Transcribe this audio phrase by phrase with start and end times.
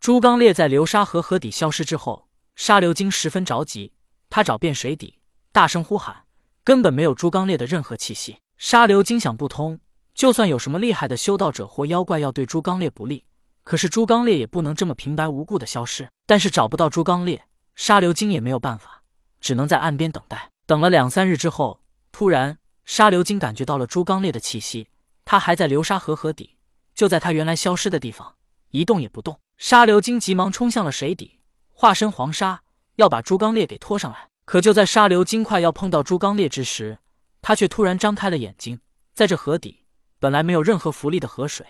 [0.00, 3.92] 朱刚烈在流沙河河底消失之后，沙流金十分着急，
[4.30, 5.18] 他找遍水底，
[5.52, 6.24] 大声呼喊，
[6.64, 8.38] 根本没有朱刚烈的任何气息。
[8.56, 9.78] 沙流金想不通，
[10.14, 13.26] 就算有什么厉害的修道者或妖怪要对朱刚烈不利，
[13.62, 16.08] 可是朱刚烈也不能这么平白无故的消失。
[16.24, 17.44] 但是找不到朱刚烈，
[17.76, 19.02] 沙流金也没有办法，
[19.38, 20.50] 只能在岸边等待。
[20.64, 22.56] 等了两三日之后，突然
[22.86, 24.88] 沙流金感觉到了朱刚烈的气息，
[25.26, 26.56] 他还在流沙河河底，
[26.94, 28.36] 就在他原来消失的地方，
[28.70, 29.38] 一动也不动。
[29.60, 31.38] 沙流金急忙冲向了水底，
[31.68, 32.62] 化身黄沙，
[32.96, 34.30] 要把朱刚烈给拖上来。
[34.46, 36.98] 可就在沙流金快要碰到朱刚烈之时，
[37.42, 38.80] 他却突然张开了眼睛，
[39.12, 39.84] 在这河底
[40.18, 41.66] 本来没有任何浮力的河水，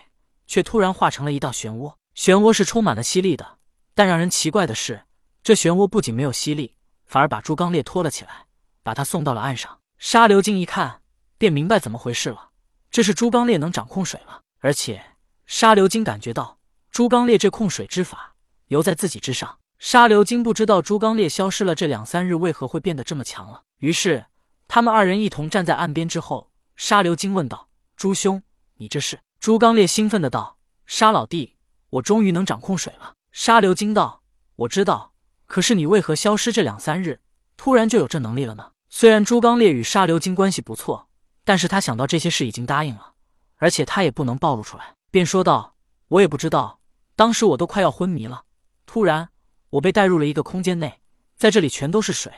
[0.47, 1.95] 却突然化成了一道漩涡。
[2.15, 3.57] 漩涡是充满了吸力的，
[3.93, 5.03] 但让人奇怪的是，
[5.43, 8.45] 这漩涡不仅没有吸力，反而把朱刚烈拖了起来。
[8.83, 11.01] 把他送到了岸上，沙流金一看
[11.37, 12.51] 便明白怎么回事了。
[12.89, 15.03] 这是朱刚烈能掌控水了，而且
[15.45, 16.57] 沙流金感觉到
[16.91, 18.35] 朱刚烈这控水之法
[18.67, 19.59] 犹在自己之上。
[19.79, 24.25] 沙流金不知道朱刚烈消失了这两三日为何会变得这么强了，于是
[24.67, 28.43] 他们二人一同站在岸边之后，沙流金问道：“朱兄，
[28.75, 31.55] 你这是？”朱刚烈兴奋的道：“沙老弟，
[31.91, 34.21] 我终于能掌控水了。”沙流金道
[34.57, 35.13] ：“我知道，
[35.47, 37.21] 可是你为何消失这两三日？”
[37.57, 38.71] 突然就有这能力了呢？
[38.89, 41.07] 虽然朱刚烈与沙流金关系不错，
[41.45, 43.13] 但是他想到这些事已经答应了，
[43.55, 45.75] 而且他也不能暴露出来，便说道
[46.09, 46.80] ：“我也不知道，
[47.21, 48.45] 当时我都快要昏迷了，
[48.87, 49.29] 突然
[49.69, 51.01] 我被带入了一个空间内，
[51.37, 52.33] 在这里全都是水，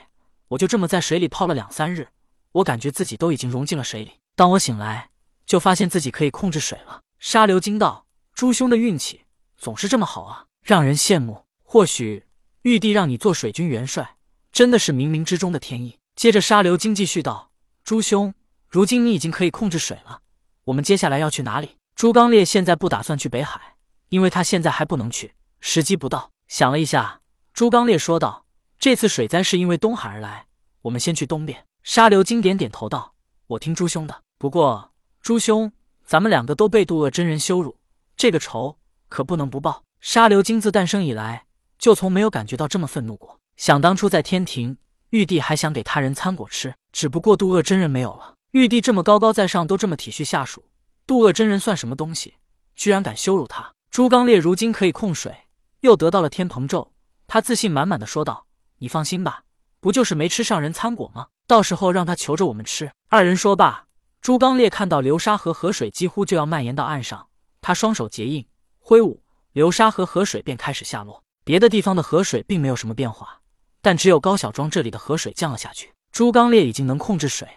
[0.50, 2.10] 我就这么在水里泡了两三日，
[2.52, 4.12] 我感觉自己都已经融进了水里。
[4.36, 5.10] 当我醒来，
[5.46, 9.22] 就发现自己可以控制水了。”沙流金道：“朱兄的运气
[9.56, 11.46] 总是这么好啊，让人羡慕。
[11.64, 12.26] 或许
[12.64, 14.18] 玉帝让你做水军元帅。”
[14.52, 15.98] 真的是冥冥之中的天意。
[16.18, 17.52] 接着，沙流金继续道
[17.86, 18.34] ：“朱兄，
[18.68, 20.20] 如今你已经可以控制水了，
[20.66, 23.73] 我们接下来要去哪里？”朱刚烈现在不打算去北海，
[24.14, 26.30] 因为他现在还不能去，时机不到。
[26.48, 28.46] 想了一下，朱刚烈说道
[28.78, 30.46] ：“这次水灾是因为东海而来，
[30.84, 33.16] 我们先去东边。”沙流金点点头道
[33.48, 34.22] ：“我听朱兄的。
[34.38, 35.72] 不过，朱兄，
[36.06, 37.76] 咱们两个都被渡恶真人羞辱，
[38.16, 38.78] 这个仇
[39.10, 41.48] 可不能不报。”沙流金自诞生以来，
[41.80, 43.40] 就从没有感觉到这么愤怒过。
[43.58, 44.78] 想当初在天庭，
[45.10, 48.36] 玉帝还想给他人参果吃，只不过渡恶真人没有了。
[48.52, 50.66] 玉帝这么高高在上，都这么体恤下属，
[51.08, 52.36] 渡恶真人算什么东西？
[52.76, 53.74] 居然敢羞辱他！
[53.94, 55.46] 朱刚烈如今可以控水，
[55.82, 56.94] 又得到了天蓬咒，
[57.28, 58.48] 他自信满满的说道
[58.82, 59.44] ：“你放心吧，
[59.80, 61.28] 不就是没吃上人参果吗？
[61.46, 63.86] 到时候让他求着我们吃。”二人说罢，
[64.20, 67.28] 朱刚烈看到流沙河河水几乎就要蔓延到岸上，
[67.62, 68.44] 他双手结印
[68.80, 69.22] 挥舞，
[69.52, 71.24] 流沙河河水便开始下落。
[71.44, 73.42] 别的地方的河水并没有什么变化。
[73.84, 75.94] 但只有高小庄这里的河水降了下去。
[76.12, 77.48] 朱刚烈已经能控制水，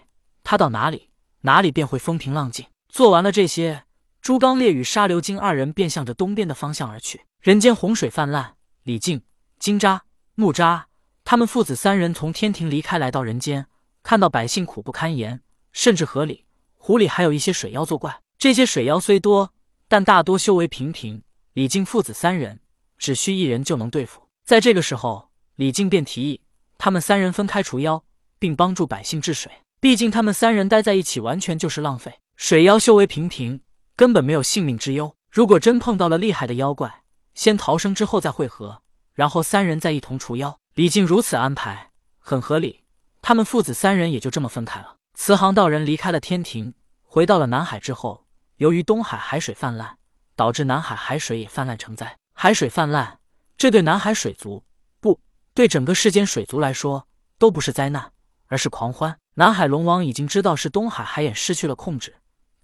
[0.45, 1.09] 他到哪里，
[1.41, 2.67] 哪里便会风平浪静。
[2.91, 3.85] 做完了这些，
[4.27, 7.21] 朱刚烈与沙流金二人便向着东边的方向而去。
[7.41, 9.23] 人间洪水泛滥，李靖、
[9.61, 10.01] 金吒、
[10.35, 10.83] 木吒
[11.25, 13.67] 他们父子三人从天庭离开，来到人间，
[14.03, 16.45] 看到百姓苦不堪言，甚至河里、
[16.77, 18.21] 湖里还有一些水妖作怪。
[18.37, 19.55] 这些水妖虽多，
[19.87, 21.23] 但大多修为平平。
[21.53, 22.59] 李靖父子三人
[22.99, 24.21] 只需一人就能对付。
[24.45, 25.31] 在这个时候。
[25.55, 26.41] 李靖便提议，
[26.77, 28.03] 他们三人分开除妖，
[28.41, 29.53] 并帮助百姓治水。
[29.79, 32.13] 毕竟他们三人待在一起，完全就是浪费。
[32.35, 33.61] 水妖修为平平，
[33.97, 35.17] 根本没有性命之忧。
[35.31, 37.03] 如果真碰到了厉害的妖怪，
[37.35, 38.83] 先逃生之后再会合，
[39.15, 40.61] 然后三人再一同除妖。
[40.75, 42.85] 李靖如此安排，很合理。
[43.23, 44.97] 他们父子三人也就这么分开了。
[45.15, 49.97] 慈航道人离开了天庭，回到了南海之后，由于东海海水泛滥，
[50.37, 52.19] 导致南海海水也泛滥成灾。
[52.35, 53.19] 海水泛滥，
[53.57, 54.63] 这对南海水族。
[55.01, 55.19] 不
[55.55, 57.09] 对整个世间水族来说，
[57.39, 58.13] 都不是灾难，
[58.49, 59.19] 而是狂欢。
[59.35, 62.17] 南海龙王已经知道是东海海眼失去了控制，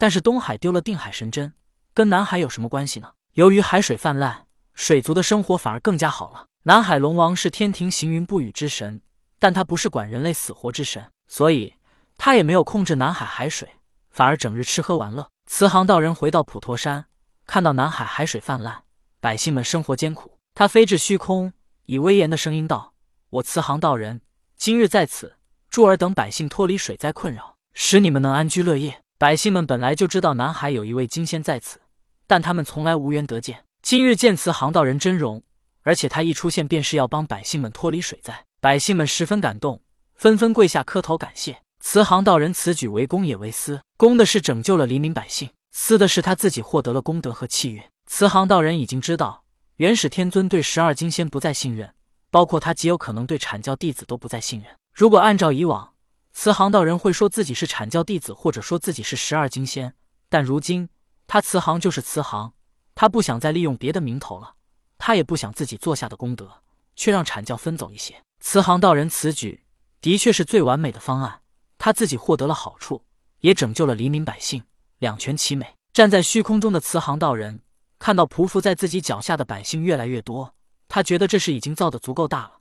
[0.02, 1.52] 但是东海丢了定海神针，
[1.94, 3.12] 跟南海有什么关系呢？
[3.34, 6.46] 由于海水泛滥，水族的生活反而更加好了。
[6.64, 9.00] 南海龙王是天庭行云布雨之神，
[9.38, 11.74] 但他不是管人类死活之神，所以
[12.16, 13.76] 他也没有控制南海海水，
[14.10, 15.28] 反而整日吃喝玩乐。
[15.46, 17.04] 慈航道人回到普陀山，
[17.46, 18.82] 看到南海海水泛滥，
[19.20, 21.52] 百姓们生活艰苦，他飞至虚空。
[21.86, 22.94] 以威严的声音道
[23.30, 24.20] ：“我慈航道人
[24.56, 25.36] 今日在此，
[25.70, 29.00] 助尔等百姓脱离水灾困扰，使你们能安居乐业。
[29.22, 31.78] 百姓们本来就知道南海有一位金仙在此，
[32.26, 33.62] 但他们从来无缘得见。
[33.80, 35.44] 今日见慈航道人真容，
[35.82, 39.80] 而且他一出现便是要帮百姓们脱离水灾，百姓们十分感动，
[40.16, 42.52] 纷纷跪下磕头感谢慈航道人。
[42.52, 47.80] 此举为公也为私，公的是拯救了黎民百姓，私的是他自己获得了功德和气运。
[48.06, 49.44] 慈航道人已经知道。”
[49.78, 51.94] 元始天尊对十二金仙不再信任，
[52.32, 54.68] 包括他极有可能对阐教弟子都不再信任。
[54.92, 55.91] 如果按照以往，
[56.32, 59.94] 慈航道人会说自己是阐教弟子，或者说自己是十二金仙。
[60.28, 60.88] 但如今
[61.26, 62.54] 他慈航就是慈航，
[62.94, 64.54] 他不想再利用别的名头了。
[64.98, 66.62] 他也不想自己做下的功德，
[66.96, 68.22] 却让阐教分走一些。
[68.40, 69.62] 慈航道人此举
[70.00, 71.40] 的确是最完美的方案，
[71.76, 73.04] 他自己获得了好处，
[73.40, 74.62] 也拯救了黎民百姓，
[74.98, 75.74] 两全其美。
[75.92, 77.60] 站在虚空中的慈航道人
[77.98, 80.54] 看到匍匐在自己脚下的百姓越来越多，
[80.88, 82.52] 他觉得这事已经造得足够大了，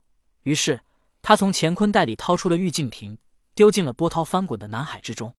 [0.42, 0.80] 于是
[1.22, 3.16] 他从乾坤袋里掏出了玉净瓶，
[3.54, 5.30] 丢进了波涛翻滚的南海之中。